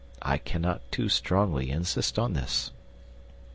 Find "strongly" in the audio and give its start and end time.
1.09-1.69